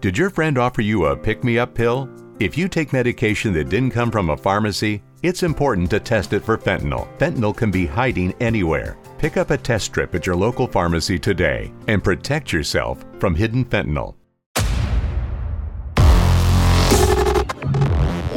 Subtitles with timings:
[0.00, 2.08] Did your friend offer you a pick me up pill?
[2.38, 6.44] If you take medication that didn't come from a pharmacy, it's important to test it
[6.44, 7.08] for fentanyl.
[7.18, 8.96] Fentanyl can be hiding anywhere.
[9.18, 13.64] Pick up a test strip at your local pharmacy today and protect yourself from hidden
[13.64, 14.14] fentanyl.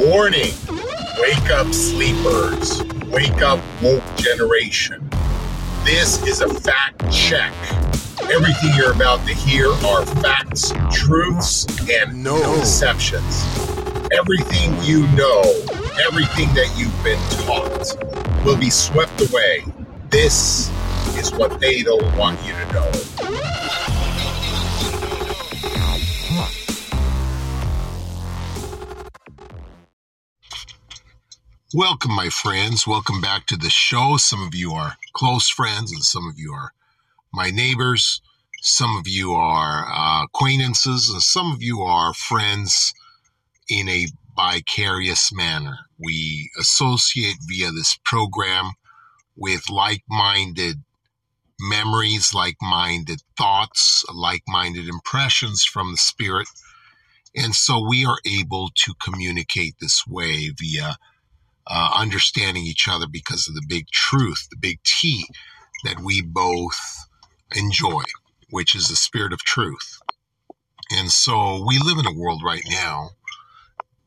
[0.00, 0.52] Warning!
[1.20, 2.82] Wake up, sleepers.
[3.06, 5.08] Wake up, woke generation.
[5.84, 7.52] This is a fact check.
[8.30, 13.44] Everything you're about to hear are facts, truths, and no deceptions.
[14.12, 15.42] Everything you know,
[16.06, 19.64] everything that you've been taught, will be swept away.
[20.10, 20.70] This
[21.16, 22.90] is what they don't want you to know.
[31.74, 32.86] Welcome, my friends.
[32.86, 34.16] Welcome back to the show.
[34.18, 36.72] Some of you are close friends, and some of you are
[37.32, 38.20] my neighbors.
[38.60, 42.94] Some of you are uh, acquaintances, and some of you are friends
[43.68, 45.78] in a vicarious manner.
[45.98, 48.72] We associate via this program
[49.36, 50.76] with like minded
[51.60, 56.48] memories, like minded thoughts, like minded impressions from the Spirit.
[57.34, 60.96] And so we are able to communicate this way via
[61.66, 65.24] uh, understanding each other because of the big truth, the big T
[65.84, 66.78] that we both
[67.54, 68.02] enjoy,
[68.50, 69.98] which is the spirit of truth.
[70.90, 73.10] And so we live in a world right now,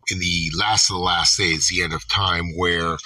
[0.10, 2.98] in the last of the last days, the end of time, where,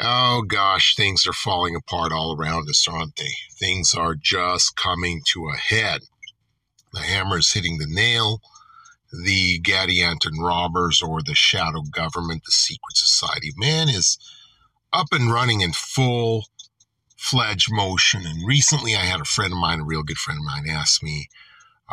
[0.00, 3.34] oh gosh, things are falling apart all around us, aren't they?
[3.58, 6.00] Things are just coming to a head.
[6.94, 8.40] The hammer is hitting the nail.
[9.24, 14.18] The Gadianton robbers or the shadow government, the secret society of man, is
[14.92, 16.44] up and running in full
[17.24, 18.26] fledged motion.
[18.26, 21.02] And recently, I had a friend of mine, a real good friend of mine, ask
[21.02, 21.28] me,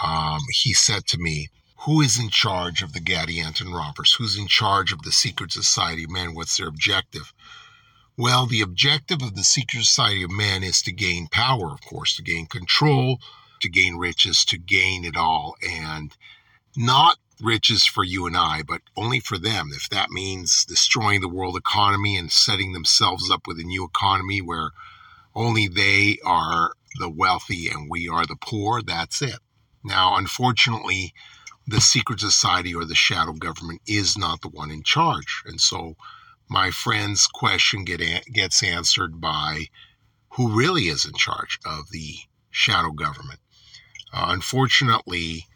[0.02, 1.48] um, he said to me,
[1.86, 4.14] Who is in charge of the Gadianton robbers?
[4.14, 6.36] Who's in charge of the secret society of man?
[6.36, 7.32] What's their objective?
[8.18, 12.14] Well, the objective of the secret society of man is to gain power, of course,
[12.18, 13.20] to gain control,
[13.62, 15.56] to gain riches, to gain it all.
[15.66, 16.14] And
[16.76, 19.70] not riches for you and I, but only for them.
[19.74, 24.42] If that means destroying the world economy and setting themselves up with a new economy
[24.42, 24.72] where
[25.36, 28.82] only they are the wealthy and we are the poor.
[28.82, 29.40] That's it.
[29.84, 31.14] Now, unfortunately,
[31.66, 35.44] the secret society or the shadow government is not the one in charge.
[35.46, 35.96] And so
[36.50, 39.68] my friend's question get a- gets answered by
[40.32, 42.16] who really is in charge of the
[42.50, 43.40] shadow government.
[44.14, 45.48] Uh, unfortunately,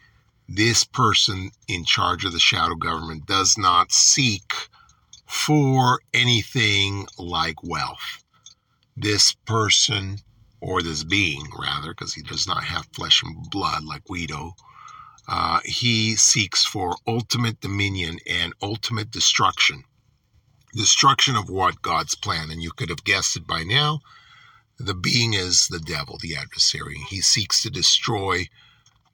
[0.48, 4.52] this person in charge of the shadow government does not seek
[5.26, 8.24] for anything like wealth
[8.96, 10.18] this person
[10.60, 14.52] or this being rather because he does not have flesh and blood like we do
[15.28, 19.82] uh, he seeks for ultimate dominion and ultimate destruction.
[20.74, 21.82] Destruction of what?
[21.82, 22.50] God's plan.
[22.50, 24.00] And you could have guessed it by now.
[24.78, 26.98] The being is the devil the adversary.
[27.08, 28.48] He seeks to destroy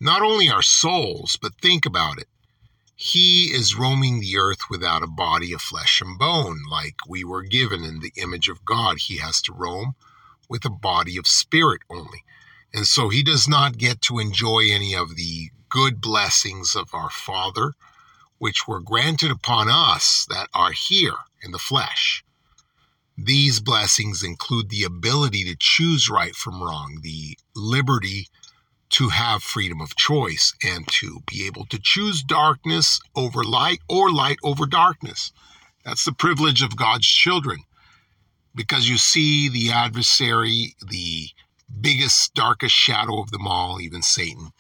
[0.01, 2.27] not only our souls but think about it
[3.03, 7.43] he is roaming the earth without a body of flesh and bone, like we were
[7.43, 8.99] given in the image of God.
[9.01, 9.97] He has to roam
[10.49, 12.23] with a body of spirit only.
[12.73, 17.11] And so he does not get to enjoy any of the good blessings of our
[17.11, 17.73] Father,
[18.39, 22.23] which were granted upon us that are here in the flesh.
[23.19, 28.29] These blessings include the ability to choose right from wrong, the liberty
[28.93, 34.11] to have freedom of choice and to be able to choose darkness over light or
[34.11, 35.33] light over darkness.
[35.85, 37.65] That's the privilege of God's children.
[38.55, 41.29] Because you see, the adversary, the
[41.81, 44.51] biggest, darkest shadow of them all, even Satan,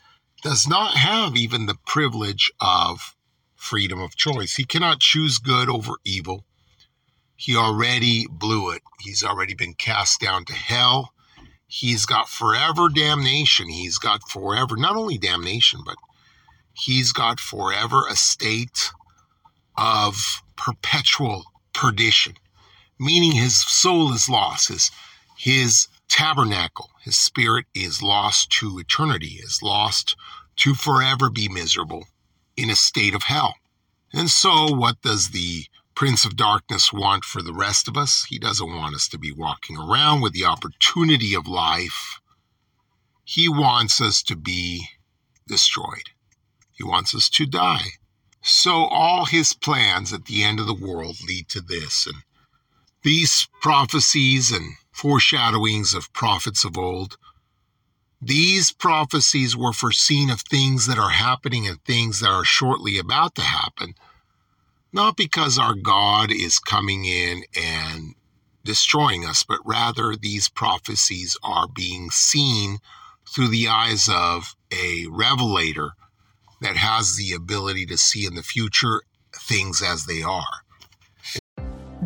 [0.42, 3.14] does not have even the privilege of
[3.54, 4.56] freedom of choice.
[4.56, 6.46] He cannot choose good over evil.
[7.36, 8.82] He already blew it.
[9.00, 11.12] He's already been cast down to hell
[11.72, 13.66] he's got forever damnation.
[13.66, 15.96] He's got forever, not only damnation, but
[16.74, 18.90] he's got forever a state
[19.78, 22.34] of perpetual perdition,
[23.00, 24.90] meaning his soul is lost, his,
[25.38, 30.14] his tabernacle, his spirit is lost to eternity, is lost
[30.56, 32.04] to forever be miserable
[32.54, 33.54] in a state of hell.
[34.12, 35.64] And so, what does the
[36.02, 38.24] Prince of Darkness want for the rest of us?
[38.24, 42.18] He doesn't want us to be walking around with the opportunity of life.
[43.22, 44.88] He wants us to be
[45.46, 46.10] destroyed.
[46.72, 47.84] He wants us to die.
[48.42, 52.08] So, all his plans at the end of the world lead to this.
[52.08, 52.24] And
[53.04, 57.16] these prophecies and foreshadowings of prophets of old
[58.20, 63.34] these prophecies were foreseen of things that are happening and things that are shortly about
[63.36, 63.94] to happen,
[64.92, 68.14] not because our God is coming in and
[68.64, 72.78] destroying us, but rather these prophecies are being seen
[73.28, 75.92] through the eyes of a revelator
[76.60, 79.02] that has the ability to see in the future
[79.34, 80.62] things as they are.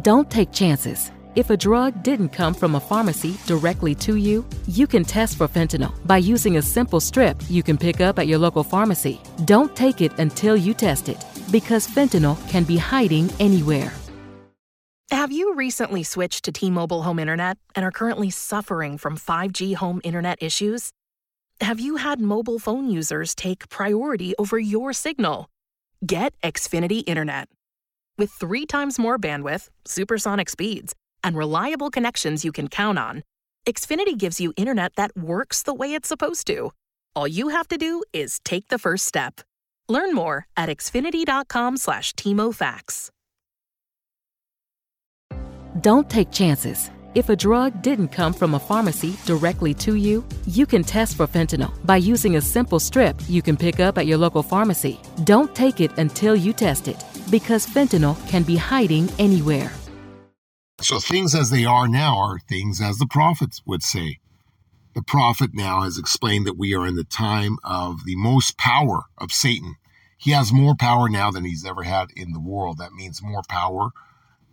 [0.02, 1.10] Don't take chances.
[1.34, 5.46] If a drug didn't come from a pharmacy directly to you, you can test for
[5.46, 9.20] fentanyl by using a simple strip you can pick up at your local pharmacy.
[9.44, 13.92] Don't take it until you test it, because fentanyl can be hiding anywhere.
[15.10, 19.76] Have you recently switched to T Mobile Home Internet and are currently suffering from 5G
[19.76, 20.92] home internet issues?
[21.60, 25.48] Have you had mobile phone users take priority over your signal?
[26.04, 27.48] Get Xfinity Internet.
[28.18, 33.22] With three times more bandwidth, supersonic speeds, and reliable connections you can count on,
[33.66, 36.70] Xfinity gives you internet that works the way it's supposed to.
[37.14, 39.40] All you have to do is take the first step.
[39.88, 43.10] Learn more at xfinity.com slash TMOFax.
[45.80, 46.90] Don't take chances.
[47.14, 51.26] If a drug didn't come from a pharmacy directly to you, you can test for
[51.26, 55.00] fentanyl by using a simple strip you can pick up at your local pharmacy.
[55.24, 59.72] Don't take it until you test it, because fentanyl can be hiding anywhere.
[60.80, 64.18] So things as they are now are things as the prophets would say.
[64.96, 69.02] The prophet now has explained that we are in the time of the most power
[69.18, 69.76] of Satan.
[70.16, 72.78] He has more power now than he's ever had in the world.
[72.78, 73.90] That means more power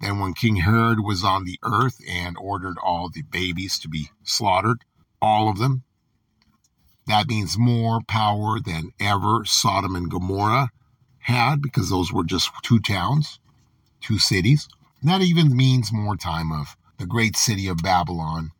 [0.02, 4.10] than when King Herod was on the earth and ordered all the babies to be
[4.24, 4.84] slaughtered,
[5.22, 5.84] all of them.
[7.08, 10.72] That means more power than ever Sodom and Gomorrah
[11.20, 13.40] had because those were just two towns,
[14.02, 14.68] two cities.
[15.04, 18.52] That even means more time of the great city of Babylon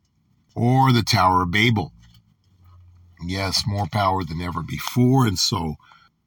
[0.54, 1.92] or the Tower of Babel.
[3.26, 5.26] Yes, more power than ever before.
[5.26, 5.76] And so,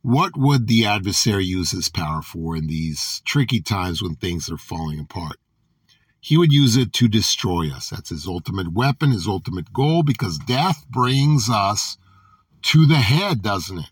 [0.02, 4.58] what would the adversary use his power for in these tricky times when things are
[4.58, 5.38] falling apart?
[6.20, 7.90] He would use it to destroy us.
[7.90, 11.98] That's his ultimate weapon, his ultimate goal, because death brings us
[12.64, 13.92] to the head, doesn't it?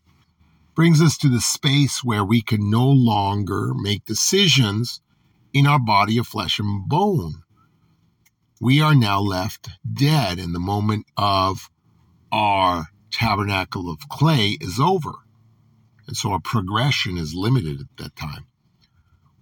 [0.75, 5.01] Brings us to the space where we can no longer make decisions
[5.53, 7.43] in our body of flesh and bone.
[8.61, 11.69] We are now left dead, and the moment of
[12.31, 15.13] our tabernacle of clay is over.
[16.07, 18.45] And so our progression is limited at that time.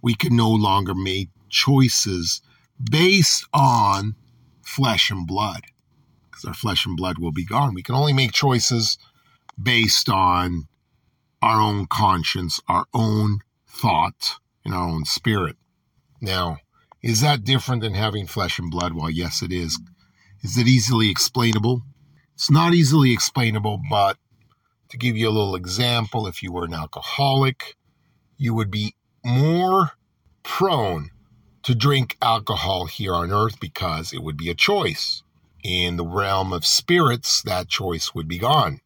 [0.02, 2.40] We can no longer make choices
[2.90, 4.16] based on
[4.62, 5.62] flesh and blood
[6.30, 7.74] because our flesh and blood will be gone.
[7.74, 8.98] We can only make choices
[9.60, 10.66] based on
[11.40, 15.56] our own conscience, our own thought, and our own spirit.
[16.20, 16.58] Now,
[17.04, 18.94] is that different than having flesh and blood?
[18.94, 19.78] Well, yes, it is.
[20.42, 21.82] Is it easily explainable?
[22.32, 24.16] It's not easily explainable, but
[24.88, 27.76] to give you a little example, if you were an alcoholic,
[28.38, 29.92] you would be more
[30.42, 31.10] prone
[31.64, 35.22] to drink alcohol here on earth because it would be a choice.
[35.62, 38.80] In the realm of spirits, that choice would be gone.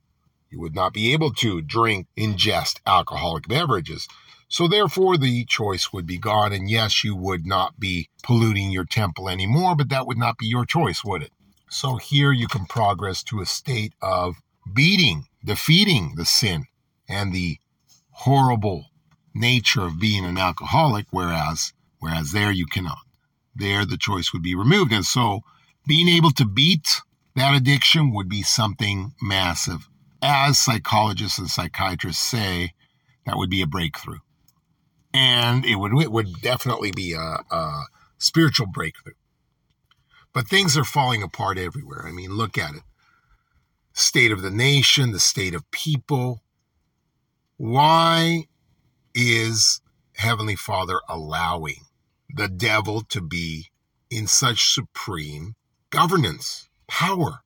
[0.50, 4.08] You would not be able to drink, ingest alcoholic beverages.
[4.50, 6.52] So therefore, the choice would be gone.
[6.52, 10.46] And yes, you would not be polluting your temple anymore, but that would not be
[10.46, 11.32] your choice, would it?
[11.70, 14.36] So here you can progress to a state of
[14.74, 16.64] beating, defeating the sin
[17.08, 17.58] and the
[18.10, 18.86] horrible
[19.34, 22.98] nature of being an alcoholic, whereas whereas there you cannot.
[23.54, 24.92] There the choice would be removed.
[24.92, 25.40] And so
[25.86, 27.02] being able to beat
[27.36, 29.88] that addiction would be something massive.
[30.22, 32.72] As psychologists and psychiatrists say,
[33.26, 34.18] that would be a breakthrough
[35.12, 37.82] and it would it would definitely be a, a
[38.18, 39.14] spiritual breakthrough.
[40.32, 42.04] But things are falling apart everywhere.
[42.06, 42.82] I mean, look at it.
[43.92, 46.42] State of the nation, the state of people.
[47.56, 48.44] Why
[49.14, 49.80] is
[50.14, 51.86] Heavenly Father allowing
[52.32, 53.70] the devil to be
[54.10, 55.56] in such supreme
[55.90, 57.40] governance, power?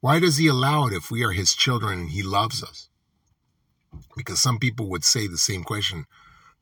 [0.00, 2.88] Why does he allow it if we are his children and he loves us?
[4.16, 6.04] Because some people would say the same question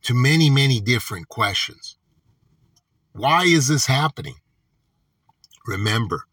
[0.04, 1.96] to many, many different questions.
[3.12, 4.36] Why is this happening?
[5.66, 6.24] Remember,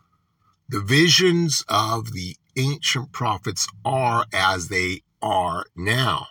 [0.69, 6.27] the visions of the ancient prophets are as they are now.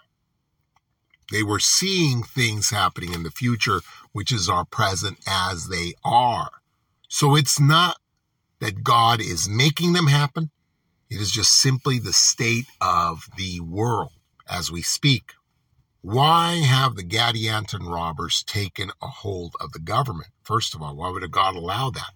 [1.31, 3.81] They were seeing things happening in the future,
[4.13, 6.51] which is our present as they are.
[7.09, 7.97] So it's not
[8.61, 10.51] that God is making them happen.
[11.09, 14.13] It is just simply the state of the world
[14.49, 15.33] as we speak.
[16.02, 20.30] Why have the Gadianton robbers taken a hold of the government?
[20.42, 22.14] First of all, why would God allow that?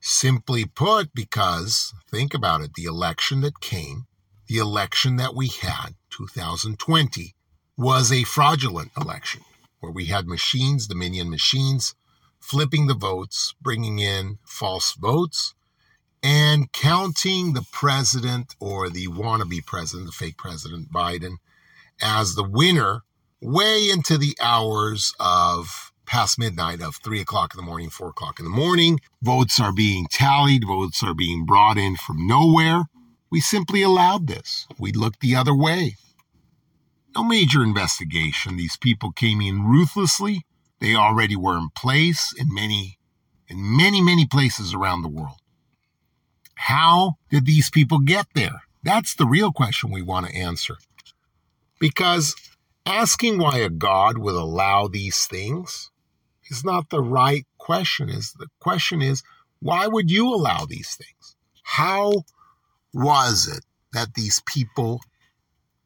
[0.00, 4.06] Simply put, because think about it the election that came,
[4.48, 7.34] the election that we had, 2020,
[7.78, 9.40] was a fraudulent election
[9.80, 11.94] where we had machines, Dominion machines,
[12.38, 15.54] flipping the votes, bringing in false votes,
[16.22, 21.36] and counting the president or the wannabe president, the fake president Biden,
[22.02, 23.04] as the winner
[23.40, 28.38] way into the hours of past midnight of three o'clock in the morning, four o'clock
[28.38, 29.00] in the morning.
[29.22, 32.84] Votes are being tallied, votes are being brought in from nowhere.
[33.30, 34.66] We simply allowed this.
[34.78, 35.96] We looked the other way.
[37.14, 38.56] No major investigation.
[38.56, 40.44] These people came in ruthlessly.
[40.80, 42.98] They already were in place in many,
[43.48, 45.38] in many, many places around the world.
[46.54, 48.62] How did these people get there?
[48.82, 50.76] That's the real question we want to answer.
[51.78, 52.34] Because
[52.86, 55.90] asking why a God would allow these things
[56.48, 58.08] is not the right question.
[58.08, 59.22] Is the question is
[59.60, 61.36] why would you allow these things?
[61.64, 62.24] How
[62.94, 65.00] was it that these people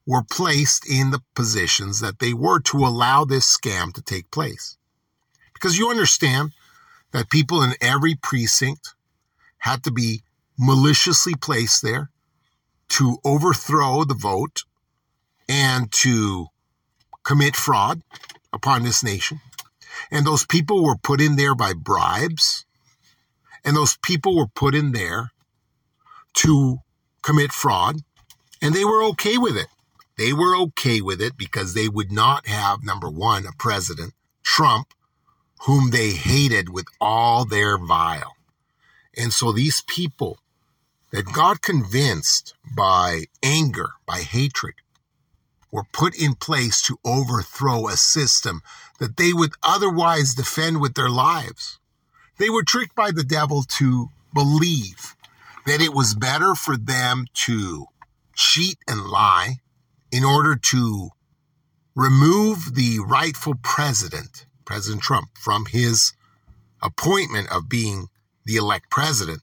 [0.07, 4.77] were placed in the positions that they were to allow this scam to take place?
[5.55, 6.53] Because you understand
[7.13, 8.95] that people in every precinct
[9.59, 10.23] had to be
[10.59, 12.11] maliciously placed there
[12.89, 14.65] to overthrow the vote
[15.49, 16.47] and to
[17.25, 18.03] commit fraud
[18.53, 19.41] upon this nation.
[20.11, 22.65] And those people were put in there by bribes.
[23.65, 25.31] And those people were put in there
[26.35, 26.79] to
[27.23, 27.97] commit fraud.
[28.63, 29.69] And they were okay with it.
[30.17, 34.13] They were okay with it because they would not have, number one, a president,
[34.43, 34.93] Trump,
[35.67, 38.35] whom they hated with all their vile.
[39.17, 40.39] And so these people
[41.11, 44.75] that God convinced by anger, by hatred,
[45.71, 48.63] were put in place to overthrow a system
[48.99, 51.79] that they would otherwise defend with their lives.
[52.39, 55.15] They were tricked by the devil to believe
[55.67, 57.87] that it was better for them to
[58.35, 59.57] cheat and lie
[60.11, 61.11] in order to
[61.95, 66.13] remove the rightful president, President Trump, from his
[66.83, 68.09] appointment of being
[68.45, 69.43] the elect president,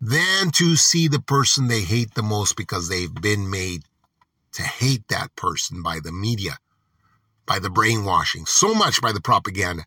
[0.00, 3.82] than to see the person they hate the most because they've been made
[4.58, 6.58] to hate that person by the media,
[7.46, 9.84] by the brainwashing, so much by the propaganda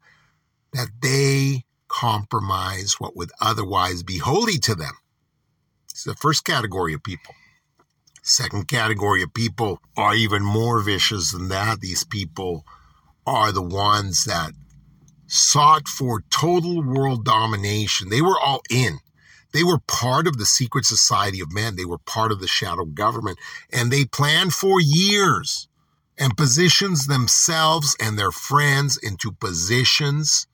[0.72, 4.94] that they compromise what would otherwise be holy to them.
[5.90, 7.36] It's the first category of people.
[8.24, 11.82] Second category of people are even more vicious than that.
[11.82, 12.66] These people
[13.28, 14.54] are the ones that
[15.28, 18.08] sought for total world domination.
[18.10, 19.00] They were all in.
[19.54, 21.76] They were part of the secret society of men.
[21.76, 23.38] They were part of the shadow government.
[23.72, 25.68] And they planned for years
[26.18, 30.48] and positions themselves and their friends into positions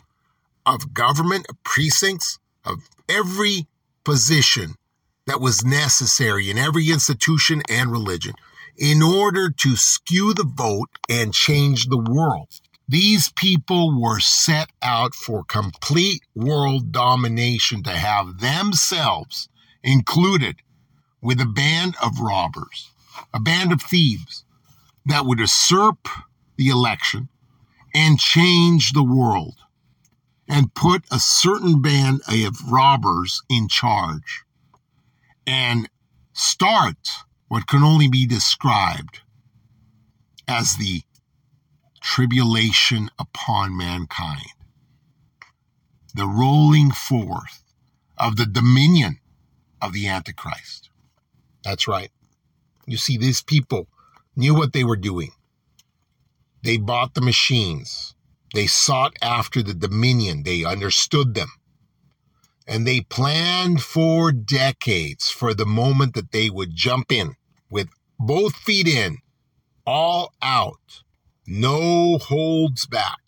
[0.66, 3.68] of government, of precincts, of every
[4.04, 4.76] position
[5.26, 8.34] that was necessary in every institution and religion
[8.78, 12.48] in order to skew the vote and change the world.
[12.88, 19.50] These people were set out for complete world domination to have themselves
[19.84, 20.58] included
[21.22, 22.92] with a band of robbers,
[23.34, 24.46] a band of thieves
[25.06, 26.08] that would usurp
[26.58, 27.28] the election
[27.94, 29.56] and change the world
[30.48, 34.44] and put a certain band of robbers in charge
[35.46, 35.90] and
[36.32, 37.10] start
[37.50, 39.22] what can only be described
[40.48, 41.02] as the
[42.08, 44.54] tribulation upon mankind,
[46.16, 47.62] the rolling forth
[48.18, 49.20] of the dominion
[49.82, 50.90] of the Antichrist.
[51.66, 52.10] That's right.
[52.86, 53.90] You see, these people
[54.38, 55.32] knew what they were doing.
[56.64, 58.16] They bought the machines.
[58.54, 60.44] They sought after the dominion.
[60.44, 61.50] They understood them.
[62.66, 67.36] And they planned for decades for the moment that they would jump in
[67.70, 69.18] with both feet in,
[69.86, 71.04] all out,
[71.48, 73.20] no holds back.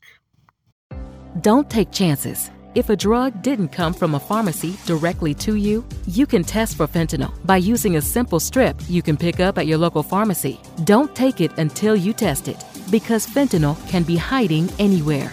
[1.41, 2.51] Don't take chances.
[2.75, 6.85] If a drug didn't come from a pharmacy directly to you, you can test for
[6.85, 10.59] fentanyl by using a simple strip you can pick up at your local pharmacy.
[10.83, 15.31] Don't take it until you test it, because fentanyl can be hiding anywhere.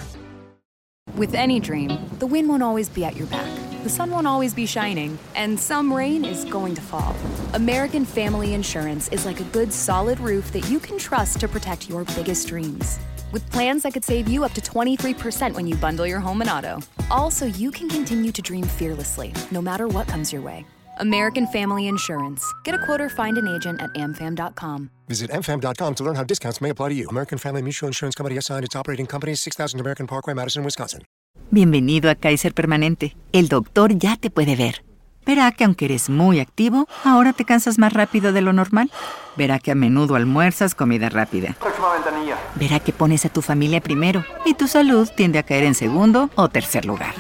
[1.17, 3.56] With any dream, the wind won't always be at your back
[3.87, 7.15] the sun won't always be shining, and some rain is going to fall.
[7.55, 11.89] American Family Insurance is like a good solid roof that you can trust to protect
[11.89, 12.99] your biggest dreams.
[13.31, 16.51] With plans that could save you up to 23% when you bundle your home and
[16.51, 16.83] auto.
[17.13, 20.67] Also, you can continue to dream fearlessly, no matter what comes your way.
[20.99, 22.43] American Family Insurance.
[22.65, 24.91] Get a quote or find an agent at amfam.com.
[25.07, 27.09] Visit amfam.com to learn how discounts may apply to you.
[27.09, 31.03] American Family Mutual Insurance Company assigned its operating company 6000 American Parkway, Madison, Wisconsin.
[31.51, 33.17] Bienvenido a Kaiser Permanente.
[33.33, 34.85] El doctor ya te puede ver.
[35.25, 38.91] Verá que aunque eres muy activo, ahora te cansas más rápido de lo normal.
[39.37, 41.57] Verá que a menudo almuerzas comida rápida.
[41.59, 42.37] Próxima ventanilla.
[42.55, 46.31] Verá que pones a tu familia primero y tu salud tiende a caer en segundo
[46.37, 47.15] o tercer lugar.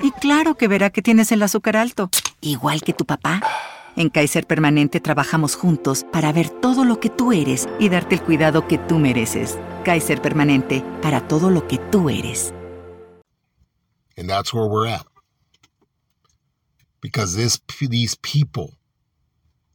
[0.00, 2.08] Y claro que verá que tienes el azúcar alto,
[2.40, 3.42] igual que tu papá.
[3.96, 8.22] En Kaiser Permanente trabajamos juntos para ver todo lo que tú eres y darte el
[8.22, 9.58] cuidado que tú mereces.
[9.84, 12.54] Kaiser Permanente, para todo lo que tú eres.
[14.18, 15.06] And that's where we're at.
[17.00, 18.74] Because this these people,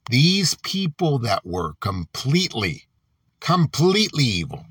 [0.10, 2.84] these people that were completely,
[3.40, 4.66] completely evil,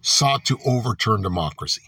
[0.00, 1.82] sought to overturn democracy.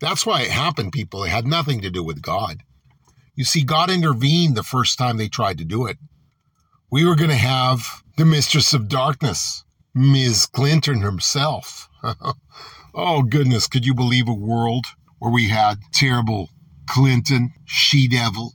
[0.00, 1.22] That's why it happened, people.
[1.22, 2.64] It had nothing to do with God.
[3.36, 5.98] You see, God intervened the first time they tried to do it.
[6.90, 10.46] We were going to have the mistress of darkness, Ms.
[10.46, 11.88] Clinton herself.
[12.94, 13.68] oh, goodness.
[13.68, 14.86] Could you believe a world
[15.18, 16.50] where we had terrible
[16.88, 18.54] Clinton, she devil,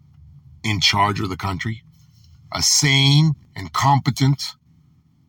[0.63, 1.83] in charge of the country?
[2.51, 4.55] A sane and competent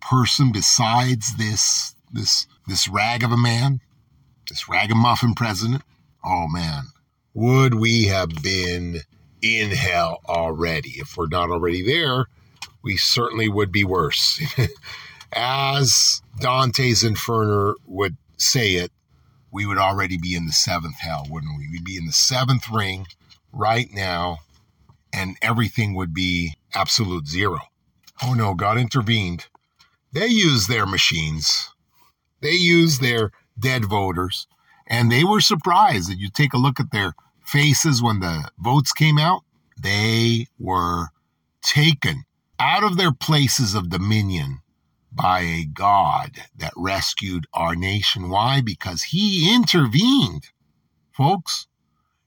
[0.01, 3.81] person besides this this this rag of a man,
[4.49, 5.83] this ragamuffin president.
[6.25, 6.85] Oh man,
[7.35, 9.01] would we have been
[9.43, 10.91] in hell already?
[10.97, 12.27] If we're not already there,
[12.83, 14.41] we certainly would be worse.
[15.33, 18.93] As Dante's Inferno would say it,
[19.55, 21.69] we would already be in the seventh hell, wouldn't we?
[21.71, 23.07] We'd be in the seventh ring
[23.53, 24.39] right now,
[25.13, 27.61] and everything would be absolute zero.
[28.21, 29.47] Oh no, God intervened.
[30.13, 31.71] They used their machines,
[32.41, 34.49] they used their dead voters,
[34.89, 37.15] and they were surprised that you take a look at their
[37.45, 39.43] faces when the votes came out.
[39.81, 41.11] They were
[41.63, 42.25] taken
[42.59, 44.63] out of their places of dominion
[45.15, 48.29] by a God that rescued our nation.
[48.29, 48.61] Why?
[48.61, 50.51] Because he intervened,
[51.13, 51.67] folks.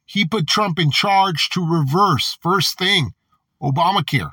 [0.06, 3.14] He put Trump in charge to reverse, first thing,
[3.62, 4.32] Obamacare.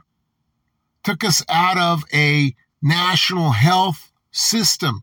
[1.03, 5.03] Took us out of a national health system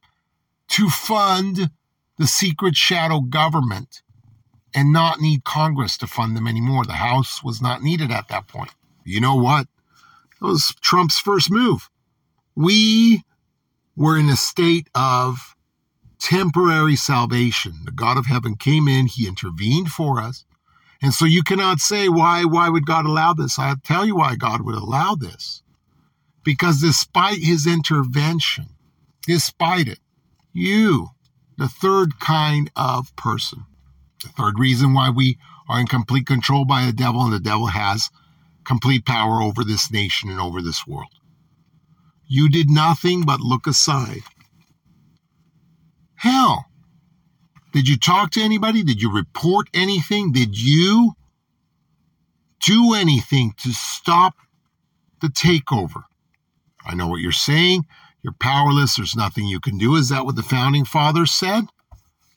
[0.70, 1.72] to fund
[2.18, 4.02] the secret shadow government
[4.74, 6.86] and not need Congress to fund them anymore.
[6.86, 8.72] The House was not needed at that point.
[9.04, 9.68] You know what?
[10.40, 11.90] That was Trump's first move.
[12.56, 13.24] We
[13.95, 15.56] were in a state of
[16.19, 17.73] temporary salvation.
[17.86, 20.45] The God of heaven came in, he intervened for us.
[21.01, 23.58] And so you cannot say why why would God allow this?
[23.58, 25.63] I'll tell you why God would allow this.
[26.43, 28.69] Because despite his intervention,
[29.25, 29.99] despite it,
[30.54, 31.10] you,
[31.58, 33.65] the third kind of person,
[34.23, 35.38] the third reason why we
[35.69, 38.10] are in complete control by the devil and the devil has
[38.63, 41.10] complete power over this nation and over this world.
[42.34, 44.22] You did nothing but look aside.
[46.15, 46.63] Hell,
[47.74, 48.84] did you talk to anybody?
[48.84, 50.32] Did you report anything?
[50.32, 51.12] Did you
[52.62, 54.36] do anything to stop
[55.20, 56.04] the takeover?
[56.86, 57.86] I know what you're saying.
[58.22, 58.96] You're powerless.
[58.96, 59.98] There's nothing you can do.
[59.98, 61.65] Is that what the founding fathers said?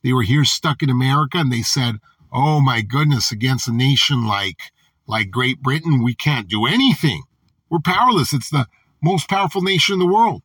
[0.02, 2.00] They were here stuck in America and they said,
[2.32, 4.72] "Oh my goodness, against a nation like
[5.06, 7.22] like Great Britain, we can't do anything.
[7.70, 8.32] We're powerless.
[8.32, 8.66] It's the
[9.04, 10.42] most powerful nation in the world."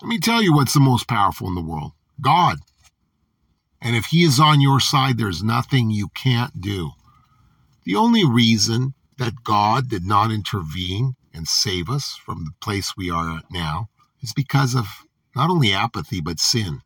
[0.00, 1.92] Let me tell you what's the most powerful in the world.
[2.20, 2.58] God.
[3.80, 6.92] And if he is on your side, there's nothing you can't do.
[7.84, 13.10] The only reason that God did not intervene and save us from the place we
[13.10, 13.88] are at now
[14.20, 14.86] is because of
[15.36, 16.82] not only apathy, but sin.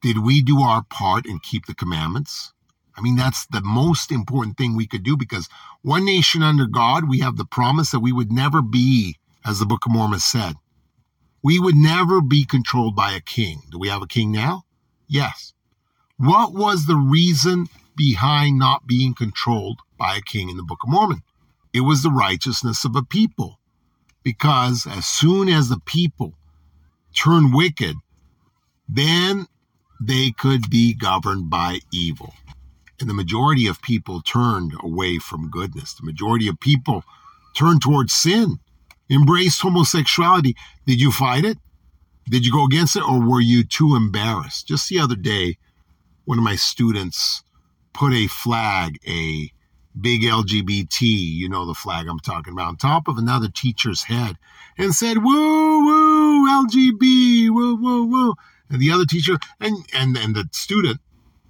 [0.00, 2.52] Did we do our part and keep the commandments?
[2.96, 5.48] I mean, that's the most important thing we could do because
[5.82, 9.66] one nation under God, we have the promise that we would never be, as the
[9.66, 10.54] Book of Mormon said,
[11.42, 13.60] we would never be controlled by a king.
[13.70, 14.64] Do we have a king now?
[15.06, 15.52] Yes.
[16.16, 20.90] What was the reason behind not being controlled by a king in the Book of
[20.90, 21.22] Mormon?
[21.72, 23.58] It was the righteousness of a people.
[24.22, 26.32] Because as soon as the people
[27.14, 27.96] turn wicked,
[28.88, 29.46] then
[30.00, 32.32] they could be governed by evil.
[33.00, 35.92] And the majority of people turned away from goodness.
[35.92, 37.04] The majority of people
[37.54, 38.60] turned towards sin,
[39.10, 40.54] embraced homosexuality.
[40.86, 41.58] Did you fight it?
[42.28, 43.02] Did you go against it?
[43.02, 44.66] Or were you too embarrassed?
[44.66, 45.58] Just the other day,
[46.24, 47.42] one of my students
[47.92, 49.50] put a flag, a
[49.98, 54.36] big LGBT, you know the flag I'm talking about, on top of another teacher's head
[54.76, 58.34] and said, woo, woo, LGB, woo, woo, woo.
[58.70, 61.00] And the other teacher, and, and, and the student,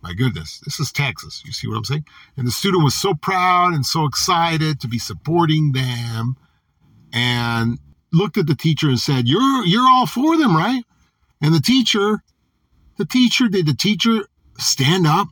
[0.03, 1.43] my goodness, this is Texas.
[1.47, 2.05] You see what I'm saying?
[2.37, 6.37] And the student was so proud and so excited to be supporting them
[7.15, 7.79] and
[8.13, 10.85] looked at the teacher and said, You're you're all for them, right?
[11.41, 12.23] And the teacher,
[12.99, 14.27] the teacher, did the teacher
[14.59, 15.29] stand up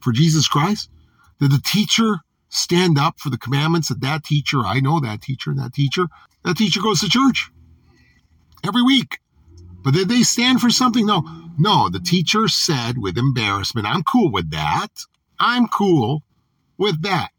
[0.00, 0.90] for Jesus Christ?
[1.38, 5.54] Did the teacher stand up for the commandments that that teacher, I know that teacher,
[5.54, 6.08] that teacher,
[6.44, 7.50] that teacher goes to church
[8.64, 9.20] every week.
[9.82, 11.06] But did they stand for something?
[11.06, 11.22] No.
[11.58, 14.88] No, the teacher said with embarrassment, I'm cool with that.
[15.38, 16.22] I'm cool
[16.76, 17.30] with that.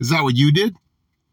[0.00, 0.76] Is that what you did?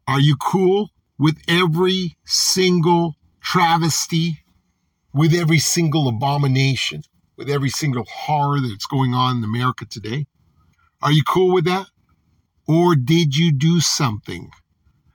[0.08, 4.40] Are you cool with every single travesty,
[5.14, 7.04] with every single abomination,
[7.38, 10.28] with every single horror that's going on in America today?
[11.02, 11.88] Are you cool with that?
[12.68, 14.50] Or did you do something?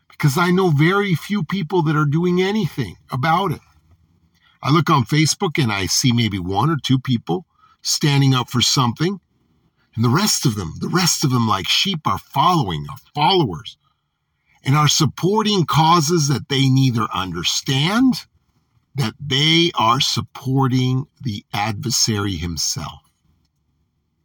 [0.08, 3.60] Because I know very few people that are doing anything about it.
[4.62, 7.46] I look on Facebook and I see maybe one or two people
[7.82, 9.20] standing up for something.
[9.94, 13.76] And the rest of them, the rest of them, like sheep, are following, are followers,
[14.64, 18.26] and are supporting causes that they neither understand,
[18.94, 23.00] that they are supporting the adversary himself.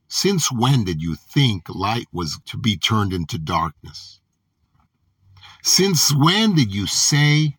[0.07, 4.19] Since when did you think light was to be turned into darkness?
[5.63, 7.57] Since when did you say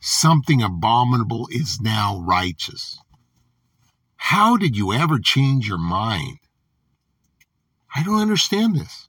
[0.00, 2.98] something abominable is now righteous?
[4.16, 6.38] How did you ever change your mind?
[7.94, 9.08] I don't understand this.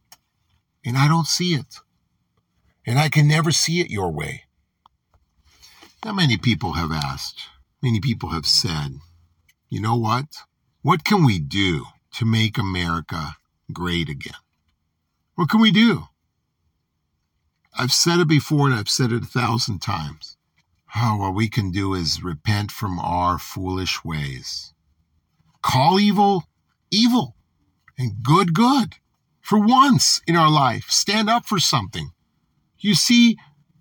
[0.84, 1.80] And I don't see it.
[2.86, 4.44] And I can never see it your way.
[6.04, 7.42] Now, many people have asked,
[7.82, 9.00] many people have said,
[9.70, 10.26] you know what?
[10.82, 13.38] What can we do to make America
[13.74, 14.38] great again?
[15.34, 16.04] What can we do?
[17.78, 20.38] I've said it before and I've said it a thousand times.
[20.96, 24.74] Oh, what we can do is repent from our foolish ways.
[25.62, 26.46] Call evil
[26.92, 27.36] evil
[27.98, 28.96] and good good.
[29.42, 32.12] For once in our life, stand up for something.
[32.80, 33.38] You see,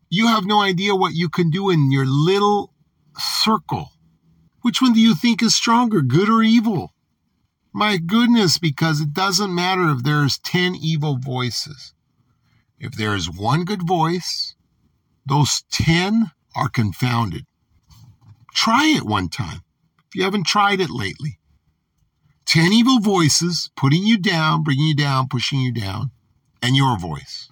[0.09, 2.73] you have no idea what you can do in your little
[3.19, 3.91] circle.
[4.63, 6.95] Which one do you think is stronger, good or evil?
[7.73, 11.95] My goodness, because it doesn't matter if there's 10 evil voices.
[12.79, 14.55] If there is one good voice,
[15.27, 17.47] those 10 are confounded.
[18.55, 19.63] Try it one time
[20.07, 21.41] if you haven't tried it lately.
[22.47, 26.13] 10 evil voices putting you down, bringing you down, pushing you down,
[26.63, 27.49] and your voice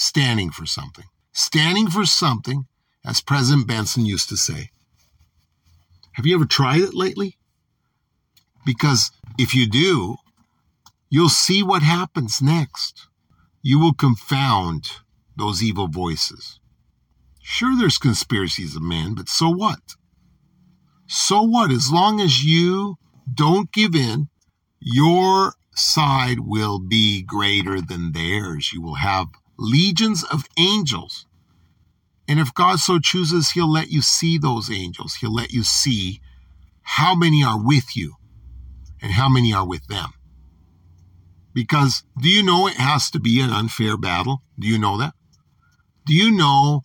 [0.00, 1.04] standing for something.
[1.32, 2.66] Standing for something,
[3.04, 4.70] as President Benson used to say.
[6.12, 7.36] Have you ever tried it lately?
[8.64, 10.16] Because if you do,
[11.10, 13.08] you'll see what happens next.
[13.62, 14.90] You will confound
[15.36, 16.58] those evil voices.
[17.42, 19.96] Sure, there's conspiracies of men, but so what?
[21.06, 21.70] So what?
[21.70, 22.96] As long as you
[23.32, 24.28] don't give in,
[24.80, 28.72] your side will be greater than theirs.
[28.72, 29.28] You will have
[29.60, 31.26] legions of angels.
[32.26, 35.14] And if God so chooses, He'll let you see those angels.
[35.14, 36.20] He'll let you see
[36.82, 38.14] how many are with you
[39.00, 40.10] and how many are with them.
[41.52, 44.42] Because do you know it has to be an unfair battle?
[44.58, 45.14] Do you know that?
[46.06, 46.82] Do you know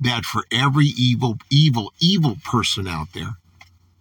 [0.00, 3.36] that for every evil, evil, evil person out there,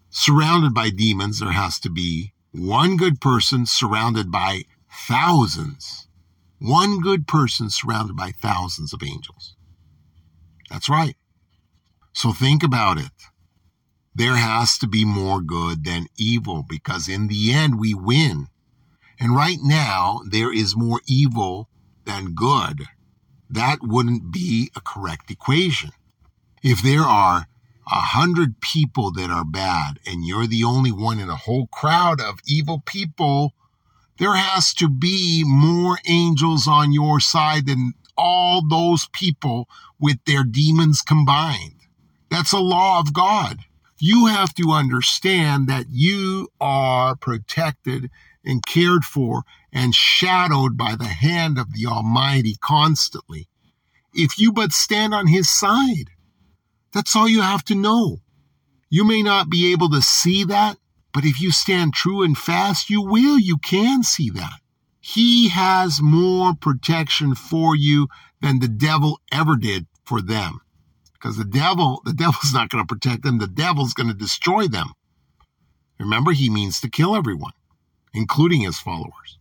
[0.10, 4.64] surrounded by demons, there has to be one good person surrounded by
[5.08, 6.08] thousands.
[6.64, 9.58] One good person surrounded by thousands of angels.
[10.70, 11.18] That's right.
[12.14, 13.12] So think about it.
[14.16, 18.48] There has to be more good than evil because in the end we win.
[19.20, 21.68] And right now there is more evil
[22.06, 22.84] than good.
[23.50, 25.90] That wouldn't be a correct equation.
[26.64, 27.48] If there are
[27.92, 32.22] a hundred people that are bad and you're the only one in a whole crowd
[32.22, 33.54] of evil people,
[34.18, 39.68] there has to be more angels on your side than all those people
[40.00, 41.76] with their demons combined.
[42.30, 43.60] That's a law of God.
[44.00, 48.10] You have to understand that you are protected
[48.46, 53.48] and cared for and shadowed by the hand of the Almighty constantly.
[54.14, 56.10] If you but stand on His side,
[56.92, 58.20] that's all you have to know.
[58.90, 60.78] You may not be able to see that,
[61.14, 63.40] but if you stand true and fast, you will.
[63.40, 64.60] You can see that.
[65.00, 68.08] He has more protection for you
[68.42, 70.60] than the devil ever did for them.
[71.14, 73.38] Because the devil, the devil's not going to protect them.
[73.38, 74.94] The devil's going to destroy them.
[76.00, 77.54] Remember, he means to kill everyone,
[78.14, 79.38] including his followers.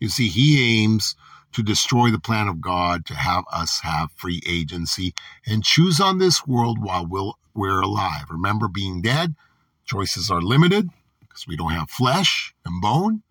[0.00, 1.14] You see, he aims
[1.52, 5.14] to destroy the plan of God to have us have free agency
[5.46, 8.24] and choose on this world while we'll, we're alive.
[8.30, 9.34] Remember, being dead,
[9.90, 13.22] choices are limited because we don't have flesh and bone.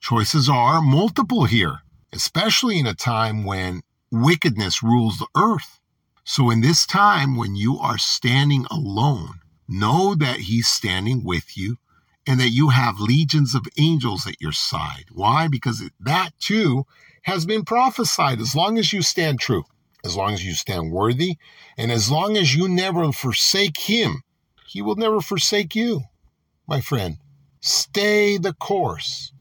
[0.00, 1.78] Choices are multiple here,
[2.12, 5.80] especially in a time when wickedness rules the earth.
[6.24, 11.78] So, in this time when you are standing alone, know that He's standing with you
[12.26, 15.06] and that you have legions of angels at your side.
[15.10, 15.48] Why?
[15.48, 16.84] Because that too
[17.22, 18.40] has been prophesied.
[18.40, 19.64] As long as you stand true,
[20.04, 21.38] as long as you stand worthy,
[21.78, 24.22] and as long as you never forsake Him,
[24.68, 26.02] He will never forsake you,
[26.66, 27.16] my friend.
[27.60, 29.32] Stay the course,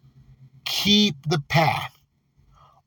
[0.63, 2.00] keep the path,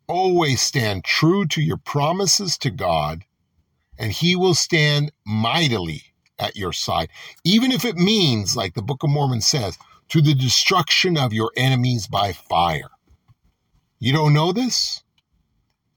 [0.07, 3.25] always stand true to your promises to God,
[3.99, 6.03] and He will stand mightily
[6.39, 7.11] at your side,
[7.45, 9.77] even if it means, like the Book of Mormon says,
[10.09, 12.91] to the destruction of your enemies by fire.
[13.99, 15.03] You don't know this?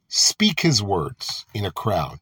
[0.10, 2.20] Speak his words in a crowd.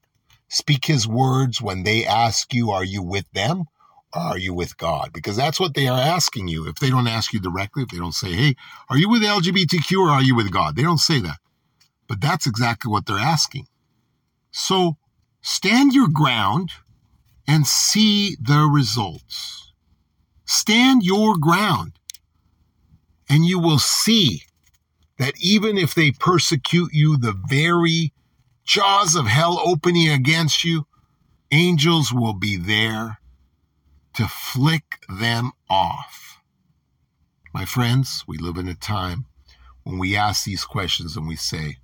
[0.47, 3.65] Speak his words when they ask you, Are you with them
[4.13, 5.11] are you with God?
[5.13, 6.67] Because that's what they are asking you.
[6.67, 8.55] If they don't ask you directly, if they don't say, Hey,
[8.89, 10.75] are you with LGBTQ or are you with God?
[10.75, 11.37] They don't say that.
[12.07, 13.67] But that's exactly what they're asking.
[14.51, 14.97] So
[15.41, 16.71] stand your ground
[17.47, 19.71] and see the results.
[20.45, 21.93] Stand your ground
[23.29, 24.43] and you will see
[25.17, 28.11] that even if they persecute you, the very
[28.65, 30.85] jaws of hell opening against you,
[31.51, 33.20] angels will be there
[34.13, 36.39] to flick them off.
[37.53, 39.25] My friends, we live in a time
[39.83, 41.77] when we ask these questions and we say,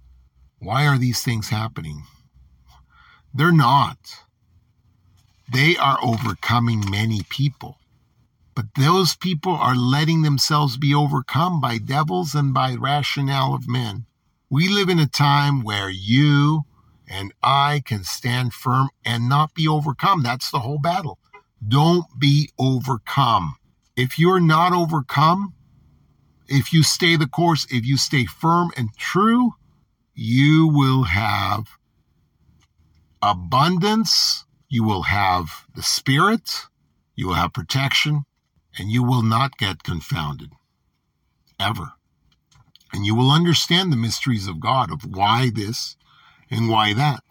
[0.60, 2.04] why are these things happening?
[3.34, 3.98] They're not.
[5.52, 7.80] They are overcoming many people.
[8.56, 14.06] But those people are letting themselves be overcome by devils and by rationale of men.
[14.50, 16.64] We live in a time where you
[17.08, 20.24] and I can stand firm and not be overcome.
[20.24, 21.20] That's the whole battle.
[21.66, 23.56] Don't be overcome.
[23.96, 25.54] If you're not overcome,
[26.48, 29.52] if you stay the course, if you stay firm and true,
[30.14, 31.78] you will have
[33.22, 36.68] abundance, you will have the spirit,
[37.16, 38.24] you will have protection,
[38.78, 40.52] and you will not get confounded
[41.60, 41.94] ever.
[42.94, 45.98] And you will understand the mysteries of God of why this
[46.50, 47.24] and why that.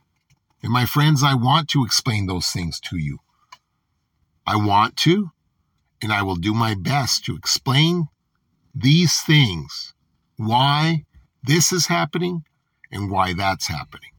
[0.62, 3.20] And my friends, I want to explain those things to you.
[4.46, 5.30] I want to,
[6.02, 8.08] and I will do my best to explain
[8.74, 9.94] these things,
[10.36, 11.04] why
[11.42, 12.44] this is happening
[12.92, 14.10] and why that's happening.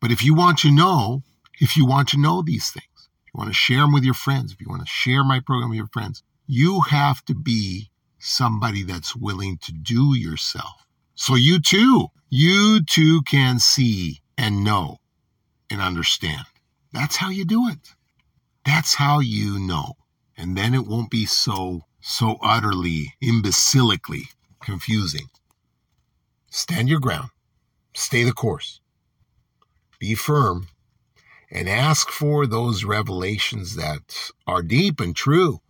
[0.00, 1.22] But if you want to know,
[1.60, 4.14] if you want to know these things, if you want to share them with your
[4.14, 7.90] friends, if you want to share my program with your friends, you have to be
[8.18, 10.86] somebody that's willing to do yourself.
[11.14, 14.98] So you too, you too can see and know
[15.70, 16.44] and understand.
[16.92, 17.95] That's how you do it.
[18.66, 19.94] That's how you know.
[20.36, 24.24] And then it won't be so, so utterly, imbecilically
[24.60, 25.28] confusing.
[26.50, 27.30] Stand your ground.
[27.94, 28.80] Stay the course.
[30.00, 30.66] Be firm
[31.48, 35.60] and ask for those revelations that are deep and true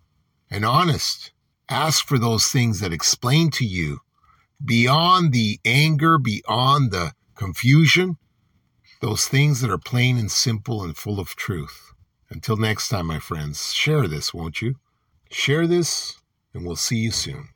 [0.51, 1.33] and honest.
[1.69, 4.01] Ask for those things that explain to you
[4.65, 8.17] beyond the anger, beyond the confusion,
[9.03, 11.93] those things that are plain and simple and full of truth.
[12.29, 14.75] Until next time, my friends, share this, won't you?
[15.31, 16.19] Share this,
[16.53, 17.49] and we'll see you soon.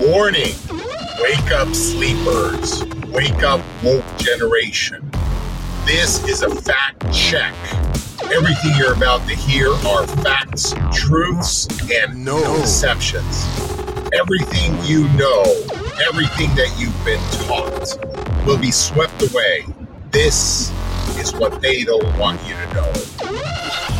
[0.00, 0.54] Warning!
[1.20, 2.84] Wake up, sleepers.
[3.08, 5.10] Wake up, woke generation.
[5.86, 7.54] This is a fact check.
[8.24, 13.46] Everything you're about to hear are facts, truths, and no deceptions.
[14.12, 15.44] Everything you know,
[16.08, 19.64] everything that you've been taught, will be swept away.
[20.10, 20.72] This
[21.18, 23.97] is what they don't want you to know.